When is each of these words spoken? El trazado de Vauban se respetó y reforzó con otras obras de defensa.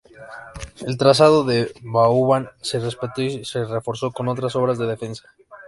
El 0.87 0.97
trazado 0.97 1.43
de 1.43 1.71
Vauban 1.83 2.49
se 2.59 2.79
respetó 2.79 3.21
y 3.21 3.43
reforzó 3.69 4.11
con 4.11 4.29
otras 4.29 4.55
obras 4.55 4.79
de 4.79 4.87
defensa. 4.87 5.29